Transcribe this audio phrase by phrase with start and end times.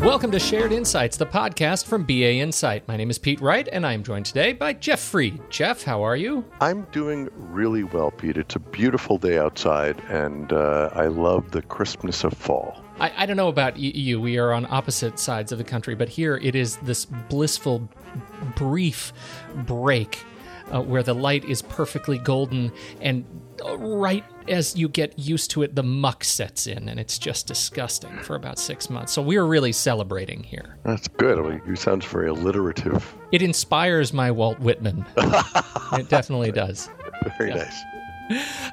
[0.00, 2.88] Welcome to Shared Insights, the podcast from BA Insight.
[2.88, 5.38] My name is Pete Wright, and I am joined today by Jeff Fried.
[5.50, 6.46] Jeff, how are you?
[6.62, 8.38] I'm doing really well, Pete.
[8.38, 12.82] It's a beautiful day outside, and uh, I love the crispness of fall.
[12.98, 14.18] I, I don't know about you.
[14.18, 17.86] We are on opposite sides of the country, but here it is this blissful,
[18.56, 19.12] brief
[19.66, 20.24] break
[20.70, 23.24] uh, where the light is perfectly golden and
[23.78, 28.16] right as you get used to it, the muck sets in, and it's just disgusting
[28.20, 29.12] for about six months.
[29.12, 30.76] So we're really celebrating here.
[30.84, 31.38] That's good.
[31.38, 33.14] I mean, you sounds very alliterative.
[33.32, 35.04] It inspires my Walt Whitman.
[35.16, 36.88] it definitely does.
[37.36, 37.56] Very yeah.
[37.56, 37.82] nice.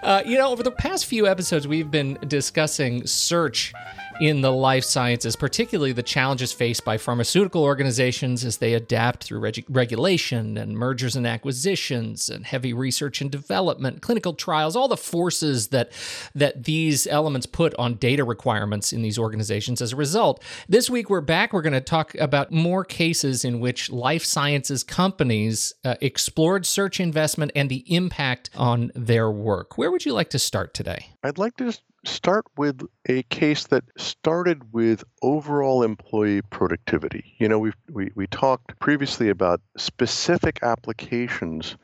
[0.03, 3.73] Uh, you know, over the past few episodes, we've been discussing search
[4.19, 9.39] in the life sciences, particularly the challenges faced by pharmaceutical organizations as they adapt through
[9.39, 14.97] reg- regulation and mergers and acquisitions and heavy research and development, clinical trials, all the
[14.97, 15.91] forces that
[16.33, 20.41] that these elements put on data requirements in these organizations as a result.
[20.69, 21.53] This week we're back.
[21.53, 26.99] We're going to talk about more cases in which life sciences companies uh, explored search
[26.99, 29.77] investment and the impact on their work.
[29.77, 31.09] Where would you like to start today?
[31.23, 37.35] I'd like to start with a case that started with overall employee productivity.
[37.39, 41.75] You know, we we, we talked previously about specific applications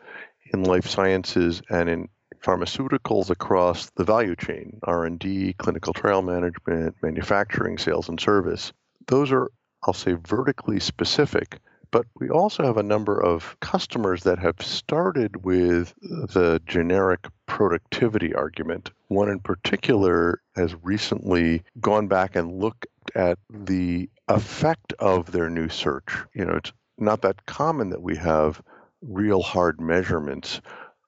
[0.54, 2.10] in life sciences and in
[2.42, 8.74] pharmaceuticals across the value chain r&d clinical trial management manufacturing sales and service
[9.06, 9.52] those are
[9.84, 11.60] i'll say vertically specific
[11.92, 18.34] but we also have a number of customers that have started with the generic productivity
[18.34, 18.92] argument.
[19.12, 25.68] One in particular has recently gone back and looked at the effect of their new
[25.68, 26.16] search.
[26.34, 28.62] You know, it's not that common that we have
[29.02, 30.62] real hard measurements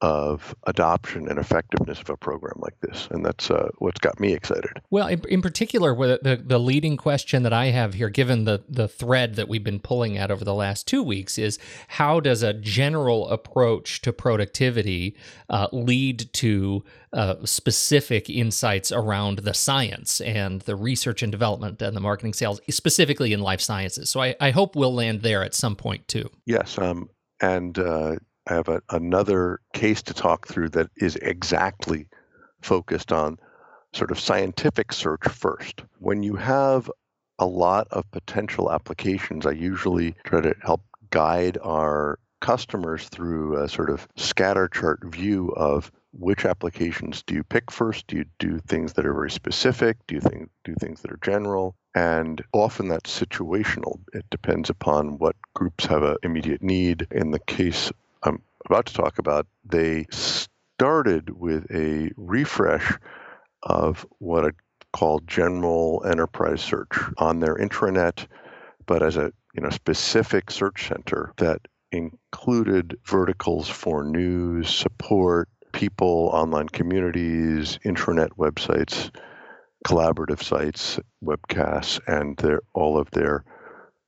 [0.03, 3.07] of adoption and effectiveness of a program like this.
[3.09, 4.81] And that's uh, what's got me excited.
[4.89, 8.89] Well, in, in particular, the, the leading question that I have here, given the, the
[8.89, 12.53] thread that we've been pulling at over the last two weeks, is how does a
[12.53, 15.15] general approach to productivity
[15.49, 21.95] uh, lead to uh, specific insights around the science and the research and development and
[21.95, 24.09] the marketing sales, specifically in life sciences?
[24.09, 26.30] So I, I hope we'll land there at some point too.
[26.45, 26.77] Yes.
[26.77, 27.09] Um,
[27.39, 28.17] and uh,
[28.48, 32.08] I have a, another case to talk through that is exactly
[32.61, 33.37] focused on
[33.93, 35.83] sort of scientific search first.
[35.99, 36.89] When you have
[37.39, 43.70] a lot of potential applications, I usually try to help guide our customers through a
[43.70, 48.05] sort of scatter chart view of which applications do you pick first?
[48.08, 49.98] Do you do things that are very specific?
[50.08, 51.75] Do you think, do things that are general?
[51.95, 53.99] And often that's situational.
[54.14, 57.08] It depends upon what groups have an immediate need.
[57.11, 57.92] In the case
[58.23, 62.98] I'm about to talk about, they started with a refresh
[63.64, 64.50] of what I
[64.94, 68.28] call general enterprise search on their intranet,
[68.86, 71.60] but as a you know specific search center that
[71.92, 79.14] included verticals for news, support, people, online communities, intranet websites,
[79.86, 83.44] collaborative sites, webcasts, and their all of their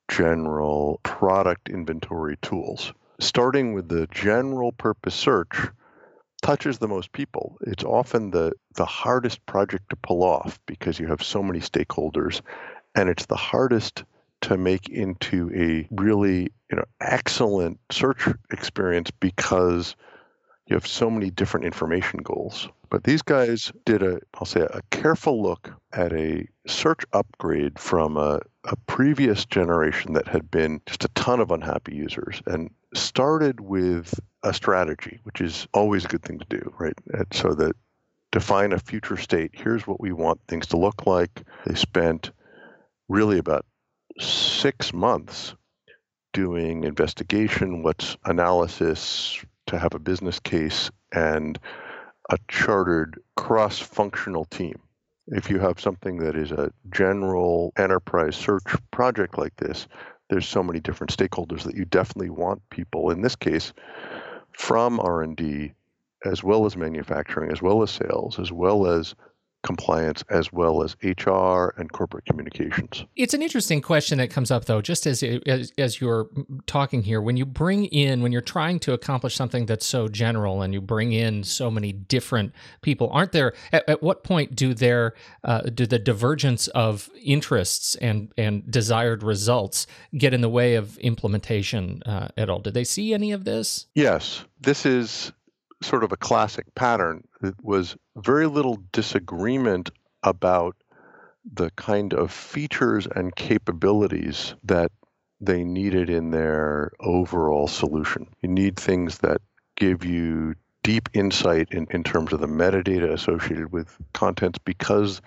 [0.08, 5.56] general product inventory tools starting with the general purpose search
[6.42, 7.58] touches the most people.
[7.62, 12.42] It's often the, the hardest project to pull off because you have so many stakeholders,
[12.94, 14.04] and it's the hardest
[14.42, 19.96] to make into a really you know excellent search experience because
[20.68, 22.70] you have so many different information goals.
[22.90, 28.18] But these guys did a, I'll say, a careful look at a search upgrade from
[28.18, 33.60] a, a previous generation that had been just a ton of unhappy users and started
[33.60, 36.98] with a strategy, which is always a good thing to do, right?
[37.14, 37.76] And so that
[38.32, 39.52] define a future state.
[39.54, 41.44] Here's what we want things to look like.
[41.66, 42.32] They spent
[43.08, 43.66] really about
[44.20, 45.56] six months
[46.34, 51.58] doing investigation, what's analysis, to have a business case and
[52.30, 54.80] a chartered cross functional team.
[55.28, 59.88] If you have something that is a general enterprise search project like this,
[60.30, 63.74] there's so many different stakeholders that you definitely want people in this case
[64.52, 65.74] from R&D
[66.26, 69.16] as well as manufacturing as well as sales as well as
[69.66, 73.06] compliance as well as HR and corporate communications.
[73.16, 76.30] It's an interesting question that comes up though just as, as as you're
[76.68, 80.62] talking here when you bring in when you're trying to accomplish something that's so general
[80.62, 84.74] and you bring in so many different people aren't there at, at what point do
[84.74, 85.14] their
[85.44, 89.88] uh, do the divergence of interests and and desired results
[90.18, 92.60] get in the way of implementation uh, at all?
[92.60, 93.88] Did they see any of this?
[93.96, 94.44] Yes.
[94.62, 95.32] This is
[95.82, 97.28] sort of a classic pattern.
[97.62, 99.90] Was very little disagreement
[100.24, 100.76] about
[101.52, 104.92] the kind of features and capabilities that
[105.40, 108.28] they needed in their overall solution.
[108.42, 109.42] You need things that
[109.76, 115.22] give you deep insight in, in terms of the metadata associated with contents because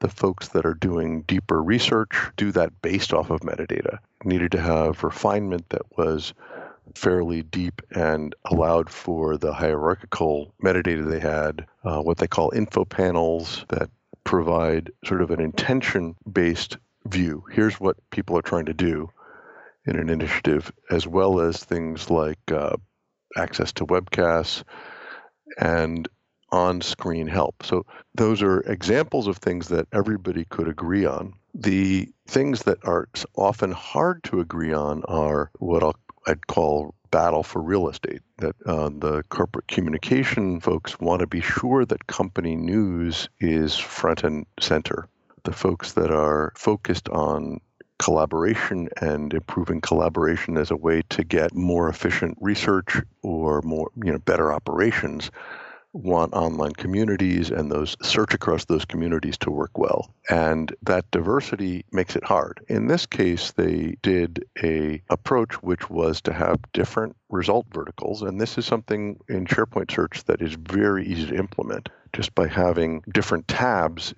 [0.00, 3.98] the folks that are doing deeper research do that based off of metadata.
[4.24, 6.34] Needed to have refinement that was
[6.94, 12.84] fairly deep and allowed for the hierarchical metadata they had, uh, what they call info
[12.84, 13.90] panels that
[14.24, 17.44] provide sort of an intention based view.
[17.50, 19.10] Here's what people are trying to do
[19.86, 22.76] in an initiative, as well as things like uh,
[23.36, 24.62] access to webcasts
[25.58, 26.08] and
[26.50, 27.62] on screen help.
[27.64, 31.34] So, those are examples of things that everybody could agree on.
[31.54, 35.96] The things that are often hard to agree on are what I'll,
[36.26, 38.22] I'd call battle for real estate.
[38.38, 44.24] That uh, the corporate communication folks want to be sure that company news is front
[44.24, 45.08] and center.
[45.44, 47.60] The folks that are focused on
[47.98, 54.10] collaboration and improving collaboration as a way to get more efficient research or more you
[54.10, 55.30] know better operations
[55.92, 60.14] want online communities and those search across those communities to work well.
[60.30, 62.64] And that diversity makes it hard.
[62.68, 68.22] In this case, they did a approach which was to have different result verticals.
[68.22, 72.46] And this is something in SharePoint search that is very easy to implement just by
[72.46, 74.14] having different tabs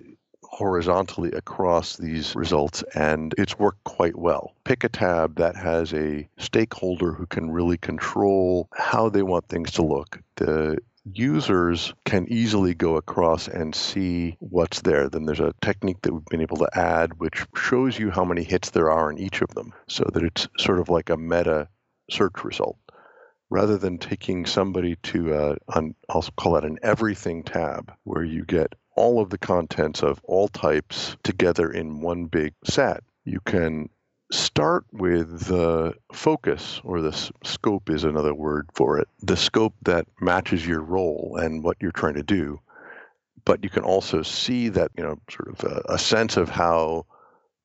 [0.55, 4.53] horizontally across these results, and it's worked quite well.
[4.63, 9.71] Pick a tab that has a stakeholder who can really control how they want things
[9.71, 10.21] to look.
[10.37, 15.07] The users can easily go across and see what's there.
[15.09, 18.43] Then there's a technique that we've been able to add, which shows you how many
[18.43, 21.67] hits there are in each of them, so that it's sort of like a meta
[22.09, 22.77] search result.
[23.49, 28.43] Rather than taking somebody to, a, an, I'll call it an everything tab, where you
[28.43, 33.89] get all of the contents of all types together in one big set, you can
[34.31, 40.07] start with the focus, or the scope is another word for it, the scope that
[40.19, 42.59] matches your role and what you're trying to do.
[43.45, 47.05] But you can also see that, you know, sort of a, a sense of how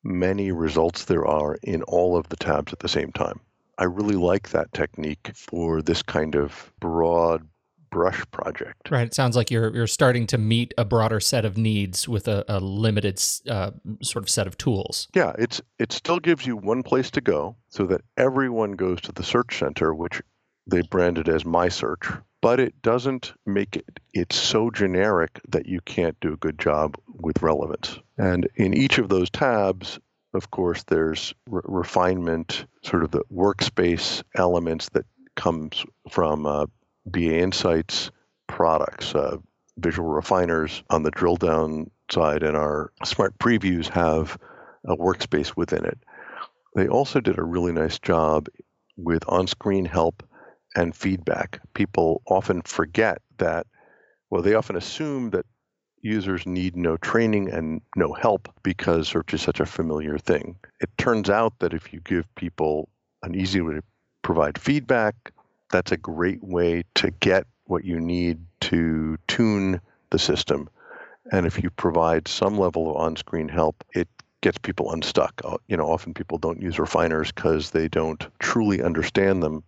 [0.03, 3.39] many results there are in all of the tabs at the same time.
[3.77, 7.47] I really like that technique for this kind of broad
[7.91, 8.89] brush project.
[8.89, 9.05] Right.
[9.05, 12.43] It sounds like you're you're starting to meet a broader set of needs with a,
[12.47, 13.71] a limited uh,
[14.01, 15.07] sort of set of tools.
[15.13, 19.11] Yeah, it's it still gives you one place to go, so that everyone goes to
[19.11, 20.21] the search center, which
[20.65, 22.07] they branded as My Search.
[22.41, 26.97] But it doesn't make it it's so generic that you can't do a good job
[27.07, 27.99] with relevance.
[28.17, 29.99] And in each of those tabs,
[30.33, 35.05] of course, there's re- refinement, sort of the workspace elements that
[35.35, 36.65] comes from uh,
[37.05, 38.11] BA Insights
[38.47, 39.15] products.
[39.15, 39.37] Uh,
[39.77, 44.37] visual refiners on the drill down side and our smart previews have
[44.85, 45.97] a workspace within it.
[46.75, 48.47] They also did a really nice job
[48.97, 50.23] with on screen help
[50.75, 51.59] and feedback.
[51.73, 53.67] People often forget that,
[54.29, 55.45] well, they often assume that
[56.01, 60.57] users need no training and no help because search is such a familiar thing.
[60.79, 62.89] It turns out that if you give people
[63.23, 63.83] an easy way to
[64.23, 65.31] provide feedback,
[65.71, 70.69] that's a great way to get what you need to tune the system.
[71.31, 74.07] And if you provide some level of on screen help, it
[74.41, 75.41] gets people unstuck.
[75.43, 79.63] Uh, you know, often people don't use refiners because they don't truly understand them,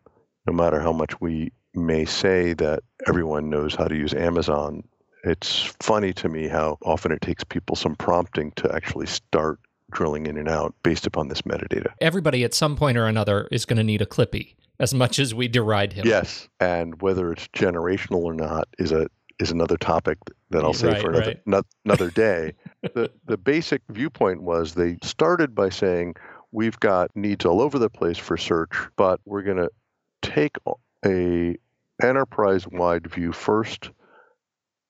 [0.45, 4.83] no matter how much we may say that everyone knows how to use Amazon.
[5.23, 9.59] It's funny to me how often it takes people some prompting to actually start
[9.91, 11.93] drilling in and out based upon this metadata.
[12.01, 15.33] Everybody at some point or another is going to need a Clippy as much as
[15.33, 16.05] we deride him.
[16.07, 19.07] Yes, and whether it's generational or not is a
[19.39, 20.17] is another topic
[20.51, 21.41] that I'll say right, for another right.
[21.45, 22.53] no, another day.
[22.81, 26.15] the the basic viewpoint was they started by saying
[26.51, 29.69] we've got needs all over the place for search, but we're going to
[30.21, 30.57] take
[31.05, 31.57] a
[32.01, 33.89] enterprise wide view first.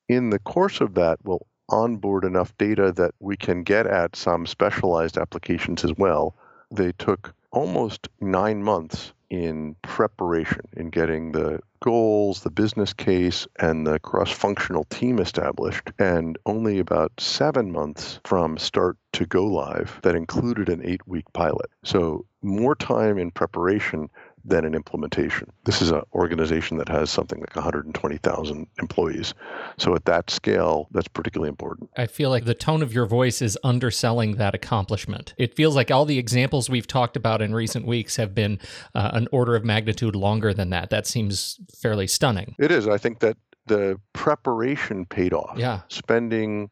[0.08, 4.46] In the course of that, we'll onboard enough data that we can get at some
[4.46, 6.36] specialized applications as well.
[6.70, 13.86] They took almost nine months in preparation, in getting the goals, the business case, and
[13.86, 20.00] the cross functional team established, and only about seven months from start to go live
[20.02, 21.70] that included an eight week pilot.
[21.82, 24.08] So, more time in preparation
[24.44, 25.50] than an implementation.
[25.64, 29.34] This is an organization that has something like 120,000 employees.
[29.78, 31.90] So at that scale, that's particularly important.
[31.96, 35.34] I feel like the tone of your voice is underselling that accomplishment.
[35.38, 38.58] It feels like all the examples we've talked about in recent weeks have been
[38.94, 40.90] uh, an order of magnitude longer than that.
[40.90, 42.54] That seems fairly stunning.
[42.58, 42.86] It is.
[42.86, 43.36] I think that
[43.66, 45.56] the preparation paid off.
[45.56, 45.80] Yeah.
[45.88, 46.70] Spending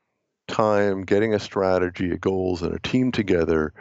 [0.48, 3.72] time getting a strategy, a goals, and a team together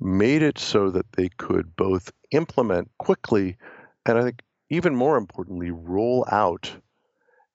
[0.00, 3.56] made it so that they could both implement quickly
[4.06, 6.72] and I think even more importantly, roll out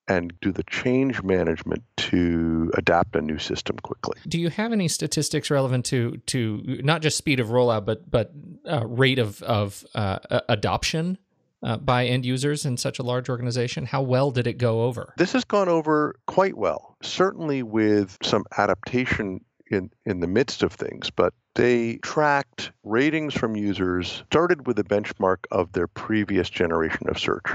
[0.08, 4.20] and do the change management to adapt a new system quickly.
[4.28, 8.32] Do you have any statistics relevant to to not just speed of rollout, but but
[8.70, 10.20] uh, rate of of uh,
[10.50, 11.18] adoption
[11.64, 13.86] uh, by end users in such a large organization?
[13.86, 15.14] How well did it go over?
[15.18, 20.74] This has gone over quite well, certainly with some adaptation in, in the midst of
[20.74, 27.10] things, but they tracked ratings from users, started with a benchmark of their previous generation
[27.10, 27.46] of search,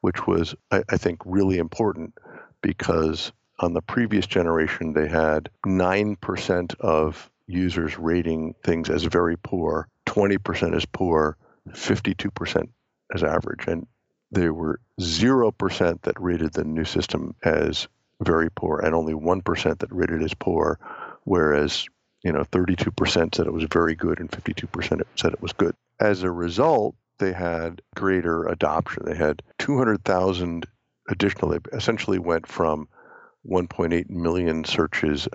[0.00, 2.14] which was, I, I think, really important
[2.60, 9.88] because on the previous generation, they had 9% of users rating things as very poor,
[10.06, 11.36] 20% as poor,
[11.68, 12.68] 52%
[13.14, 13.66] as average.
[13.66, 13.86] And
[14.30, 17.88] there were 0% that rated the new system as
[18.22, 20.78] very poor and only 1% that rated as poor,
[21.24, 21.86] whereas
[22.22, 25.74] you know 32% said it was very good and 52% said it was good.
[25.98, 29.04] As a result, they had greater adoption.
[29.04, 30.66] They had 200,000
[31.08, 31.50] additional.
[31.50, 32.88] They essentially went from
[33.48, 35.28] 1.8 million searches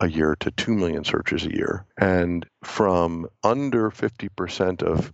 [0.00, 1.84] a year to 2 million searches a year.
[1.98, 5.12] And from under 50% of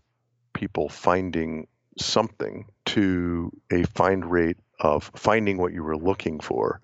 [0.55, 1.67] people finding
[1.99, 6.81] something to a find rate of finding what you were looking for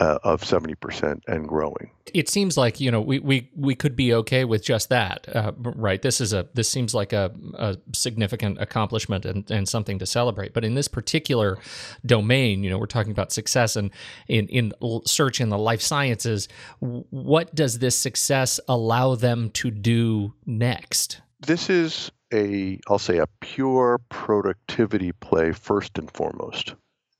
[0.00, 1.90] uh, of 70% and growing.
[2.12, 5.52] It seems like, you know, we, we, we could be okay with just that, uh,
[5.56, 6.00] right?
[6.00, 10.52] This is a, this seems like a, a significant accomplishment and, and something to celebrate.
[10.52, 11.58] But in this particular
[12.04, 13.90] domain, you know, we're talking about success and
[14.28, 14.72] in, in
[15.06, 16.48] search in the life sciences.
[16.80, 21.20] What does this success allow them to do next?
[21.40, 26.74] This is a, I'll say, a pure productivity play first and foremost.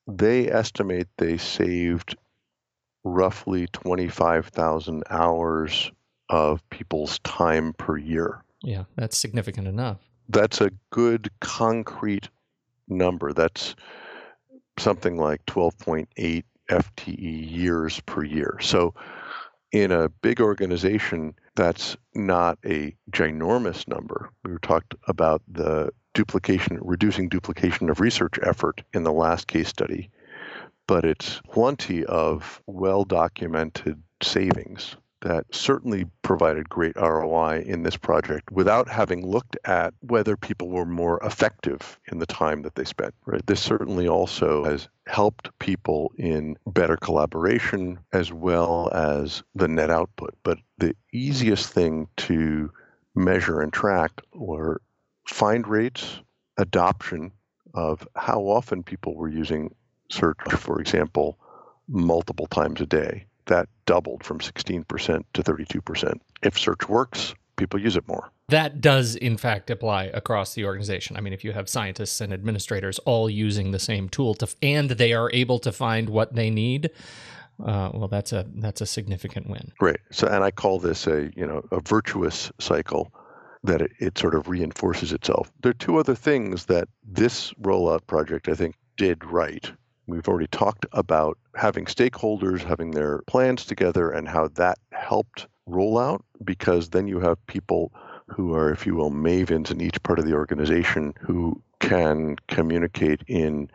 [0.07, 2.17] They estimate they saved
[3.07, 5.93] roughly 25,000 hours
[6.29, 8.43] of people's time per year.
[8.63, 9.99] Yeah, that's significant enough.
[10.29, 12.29] That's a good concrete
[12.89, 13.33] number.
[13.33, 13.77] That's
[14.79, 18.59] something like 12.8 FTE years per year.
[18.61, 18.95] So,
[19.71, 24.31] in a big organization, that's not a ginormous number.
[24.45, 30.11] We talked about the duplication, reducing duplication of research effort in the last case study
[30.87, 38.53] but it's plenty of well documented savings that certainly provided great ROI in this project
[38.53, 43.15] without having looked at whether people were more effective in the time that they spent.
[43.25, 43.45] Right?
[43.47, 50.35] This certainly also has helped people in better collaboration as well as the net output.
[50.43, 52.71] But the easiest thing to
[53.15, 54.81] measure and track were
[55.27, 56.21] find rates,
[56.57, 57.33] adoption
[57.75, 59.75] of how often people were using
[60.11, 61.39] search, for example,
[61.89, 63.27] multiple times a day.
[63.47, 66.21] That doubled from 16% to 32%.
[66.43, 68.31] If search works, people use it more.
[68.49, 71.17] That does, in fact, apply across the organization.
[71.17, 74.91] I mean, if you have scientists and administrators all using the same tool to, and
[74.91, 76.91] they are able to find what they need,
[77.65, 79.73] uh, well, that's a that's a significant win.
[79.81, 79.99] Right.
[80.11, 83.13] So, and I call this a you know a virtuous cycle
[83.65, 85.51] that it, it sort of reinforces itself.
[85.63, 89.73] There are two other things that this rollout project I think did right
[90.07, 95.99] We've already talked about having stakeholders having their plans together and how that helped roll
[95.99, 97.93] out because then you have people
[98.29, 103.23] who are, if you will, mavens in each part of the organization who can communicate
[103.27, 103.71] in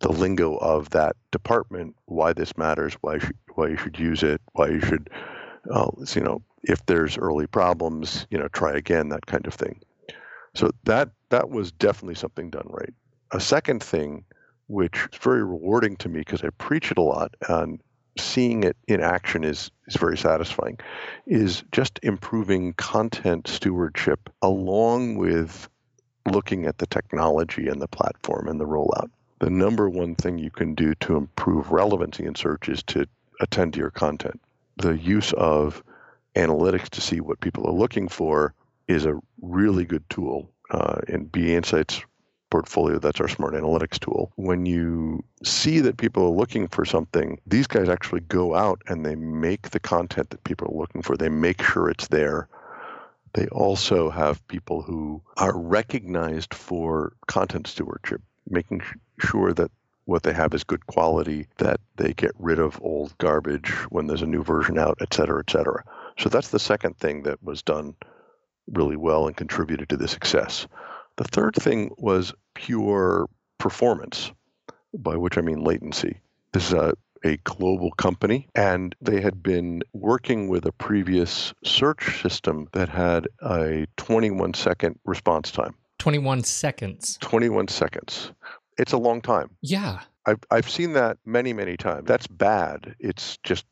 [0.00, 4.40] the lingo of that department why this matters, why should, why you should use it,
[4.52, 5.10] why you should,
[5.70, 9.80] uh, you know, if there's early problems, you know, try again, that kind of thing.
[10.54, 12.92] So that that was definitely something done right.
[13.32, 14.24] A second thing
[14.68, 17.80] which is very rewarding to me because I preach it a lot and
[18.18, 20.78] seeing it in action is is very satisfying
[21.26, 25.68] is just improving content stewardship along with
[26.26, 29.10] looking at the technology and the platform and the rollout.
[29.40, 33.06] The number one thing you can do to improve relevancy in search is to
[33.40, 34.40] attend to your content.
[34.76, 35.82] The use of
[36.34, 38.52] analytics to see what people are looking for
[38.88, 42.02] is a really good tool uh, and BA Insights
[42.50, 44.32] portfolio that's our smart analytics tool.
[44.36, 49.04] When you see that people are looking for something these guys actually go out and
[49.04, 51.16] they make the content that people are looking for.
[51.16, 52.48] They make sure it's there.
[53.34, 58.82] They also have people who are recognized for content stewardship making
[59.20, 59.70] sure that
[60.06, 64.22] what they have is good quality that they get rid of old garbage when there's
[64.22, 65.84] a new version out et cetera et cetera.
[66.18, 67.94] So that's the second thing that was done
[68.72, 70.66] really well and contributed to the success
[71.18, 74.32] the third thing was pure performance,
[74.94, 76.20] by which I mean latency.
[76.52, 76.94] This is a,
[77.24, 83.28] a global company, and they had been working with a previous search system that had
[83.42, 85.74] a 21 second response time.
[85.98, 87.18] 21 seconds.
[87.20, 88.30] 21 seconds.
[88.78, 89.50] It's a long time.
[89.60, 90.00] Yeah.
[90.24, 92.06] I've, I've seen that many, many times.
[92.06, 92.94] That's bad.
[93.00, 93.64] It's just,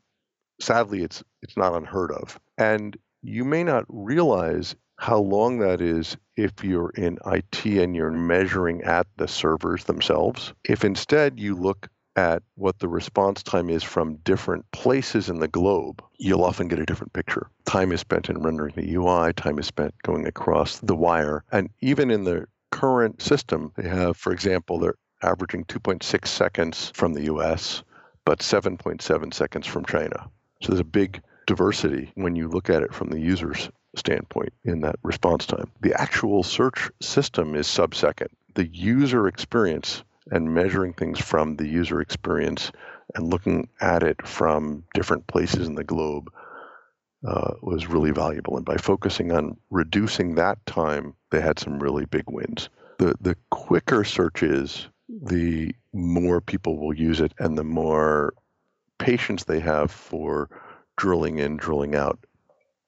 [0.60, 2.40] sadly, it's, it's not unheard of.
[2.58, 8.10] And you may not realize how long that is if you're in IT and you're
[8.10, 10.52] measuring at the servers themselves.
[10.64, 15.48] If instead you look at what the response time is from different places in the
[15.48, 17.50] globe, you'll often get a different picture.
[17.66, 21.44] Time is spent in rendering the UI, time is spent going across the wire.
[21.52, 27.12] And even in the current system, they have, for example, they're averaging 2.6 seconds from
[27.12, 27.82] the US,
[28.24, 30.30] but 7.7 seconds from China.
[30.62, 34.80] So there's a big diversity when you look at it from the user's standpoint in
[34.82, 35.70] that response time.
[35.80, 38.28] The actual search system is sub second.
[38.54, 42.72] The user experience and measuring things from the user experience
[43.14, 46.30] and looking at it from different places in the globe
[47.26, 48.56] uh, was really valuable.
[48.56, 52.68] And by focusing on reducing that time, they had some really big wins.
[52.98, 58.34] The the quicker search is, the more people will use it, and the more
[58.98, 60.48] patience they have for
[60.96, 62.18] drilling in, drilling out,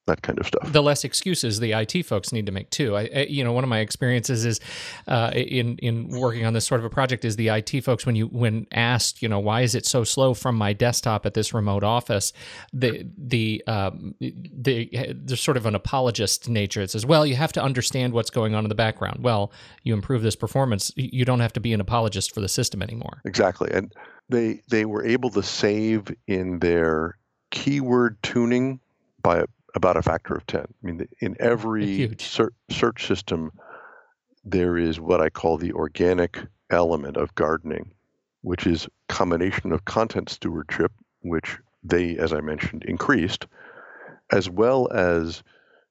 [0.08, 0.72] that kind of stuff.
[0.72, 2.96] The less excuses the IT folks need to make too.
[2.96, 4.60] I, I you know, one of my experiences is
[5.06, 8.16] uh, in in working on this sort of a project is the IT folks when
[8.16, 11.54] you when asked, you know, why is it so slow from my desktop at this
[11.54, 12.32] remote office,
[12.72, 16.80] the the um, the there's sort of an apologist nature.
[16.80, 19.22] It says, well, you have to understand what's going on in the background.
[19.22, 22.82] Well, you improve this performance, you don't have to be an apologist for the system
[22.82, 23.20] anymore.
[23.24, 23.92] Exactly, and
[24.28, 27.18] they they were able to save in their
[27.50, 28.80] keyword tuning
[29.22, 29.44] by
[29.75, 30.60] about a factor of 10.
[30.60, 33.52] I mean, in every ser- search system,
[34.44, 36.38] there is what I call the organic
[36.70, 37.92] element of gardening,
[38.42, 43.46] which is combination of content stewardship, which they, as I mentioned, increased,
[44.32, 45.42] as well as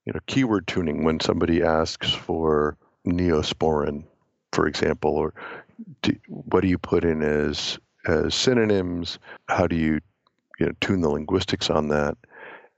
[0.05, 4.03] you know keyword tuning when somebody asks for neosporin,
[4.51, 5.33] for example, or
[6.01, 9.19] do, what do you put in as as synonyms?
[9.47, 9.99] How do you
[10.59, 12.17] you know tune the linguistics on that?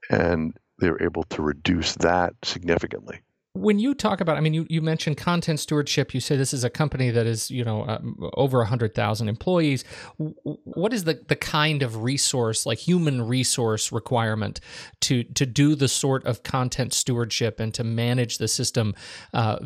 [0.08, 3.20] And they were able to reduce that significantly.
[3.52, 6.14] When you talk about, I mean, you, you mentioned content stewardship.
[6.14, 9.82] You say this is a company that is, you know, um, over 100,000 employees.
[10.18, 14.60] What is the, the kind of resource, like human resource requirement
[15.00, 18.94] to, to do the sort of content stewardship and to manage the system
[19.34, 19.58] uh,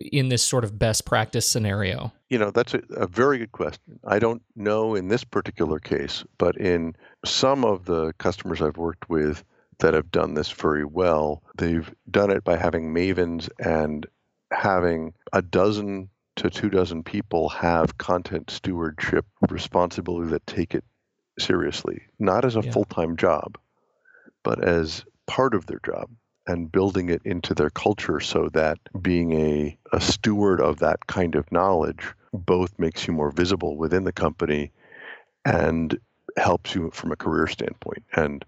[0.00, 2.12] in this sort of best practice scenario?
[2.30, 3.98] You know, that's a, a very good question.
[4.04, 9.08] I don't know in this particular case, but in some of the customers I've worked
[9.08, 9.42] with,
[9.82, 11.42] that have done this very well.
[11.58, 14.06] They've done it by having mavens and
[14.52, 20.84] having a dozen to two dozen people have content stewardship responsibility that take it
[21.38, 22.70] seriously, not as a yeah.
[22.70, 23.58] full time job,
[24.44, 26.08] but as part of their job
[26.46, 31.34] and building it into their culture so that being a, a steward of that kind
[31.34, 34.70] of knowledge both makes you more visible within the company
[35.44, 35.98] and
[36.36, 38.04] helps you from a career standpoint.
[38.14, 38.44] And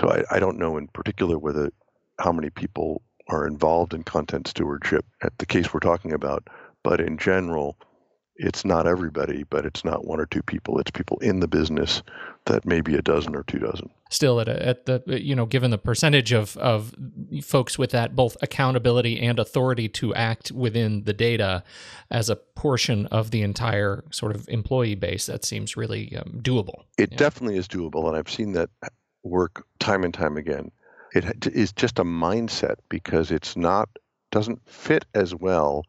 [0.00, 1.70] so I, I don't know in particular whether
[2.18, 6.48] how many people are involved in content stewardship at the case we're talking about,
[6.82, 7.76] but in general,
[8.36, 10.78] it's not everybody, but it's not one or two people.
[10.78, 12.02] It's people in the business
[12.46, 13.90] that maybe a dozen or two dozen.
[14.10, 16.94] Still, at, a, at the you know, given the percentage of of
[17.42, 21.64] folks with that both accountability and authority to act within the data
[22.10, 26.84] as a portion of the entire sort of employee base, that seems really um, doable.
[26.96, 27.18] It yeah.
[27.18, 28.70] definitely is doable, and I've seen that
[29.28, 30.70] work time and time again.
[31.14, 33.88] It is just a mindset because it's not
[34.30, 35.84] doesn't fit as well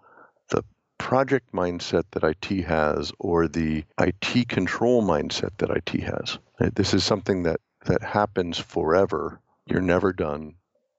[0.50, 0.64] the
[0.98, 6.40] project mindset that IT has or the IT control mindset that IT has.
[6.60, 9.40] Uh, this is something that that happens forever.
[9.66, 10.56] You're never done.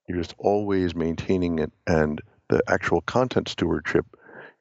[0.07, 4.05] You're just always maintaining it and the actual content stewardship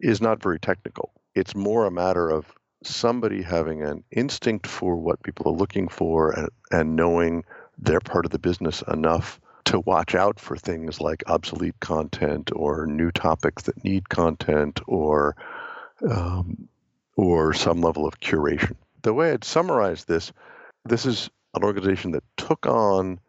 [0.01, 1.13] is not very technical.
[1.35, 2.47] It's more a matter of
[2.83, 7.45] somebody having an instinct for what people are looking for and, and knowing
[7.83, 12.87] they're part of the business enough to watch out for things like obsolete content or
[12.87, 15.37] new topics that need content or
[16.09, 16.69] um,
[17.17, 18.77] or some level of curation.
[19.03, 20.33] The way I'd summarize this,
[20.85, 23.21] this is an organization that took on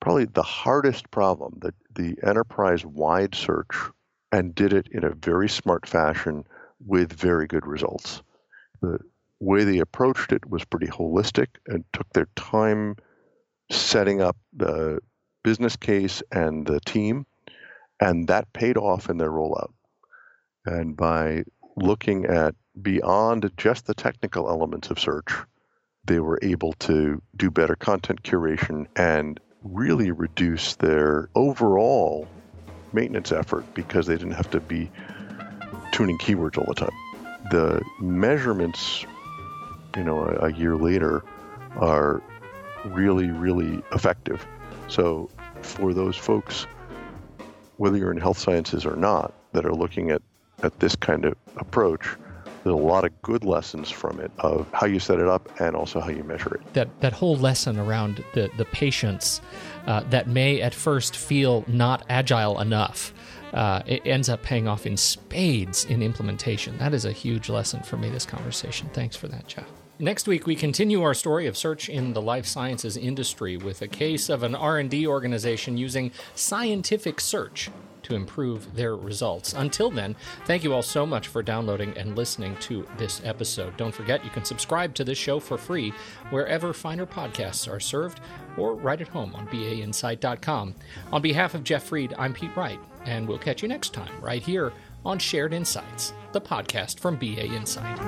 [0.00, 3.74] probably the hardest problem, the, the enterprise-wide search,
[4.32, 6.44] and did it in a very smart fashion
[6.86, 8.22] with very good results.
[8.80, 8.98] The
[9.40, 12.96] way they approached it was pretty holistic and took their time
[13.70, 15.00] setting up the
[15.42, 17.26] business case and the team,
[18.00, 19.72] and that paid off in their rollout.
[20.66, 21.44] And by
[21.76, 25.32] looking at beyond just the technical elements of search,
[26.04, 32.28] they were able to do better content curation and really reduce their overall
[32.92, 34.90] maintenance effort because they didn't have to be
[35.92, 36.90] tuning keywords all the time.
[37.50, 39.04] The measurements,
[39.96, 41.24] you know, a, a year later
[41.76, 42.22] are
[42.84, 44.46] really, really effective.
[44.88, 45.30] So
[45.62, 46.66] for those folks,
[47.76, 50.20] whether you're in health sciences or not, that are looking at,
[50.62, 52.06] at this kind of approach,
[52.64, 55.76] there's a lot of good lessons from it of how you set it up and
[55.76, 56.74] also how you measure it.
[56.74, 59.40] That that whole lesson around the the patience
[59.86, 63.12] uh, that may at first feel not agile enough.
[63.52, 66.76] Uh, it ends up paying off in spades in implementation.
[66.78, 68.10] That is a huge lesson for me.
[68.10, 68.88] This conversation.
[68.92, 69.70] Thanks for that, Jeff.
[70.00, 73.86] Next week, we continue our story of search in the life sciences industry with a
[73.86, 77.70] case of an R&D organization using scientific search
[78.02, 79.52] to improve their results.
[79.52, 83.76] Until then, thank you all so much for downloading and listening to this episode.
[83.76, 85.90] Don't forget, you can subscribe to this show for free
[86.30, 88.20] wherever finer podcasts are served
[88.56, 90.74] or right at home on bainsight.com.
[91.12, 94.42] On behalf of Jeff Fried, I'm Pete Wright, and we'll catch you next time right
[94.42, 94.72] here
[95.04, 97.98] on Shared Insights, the podcast from BA Insight.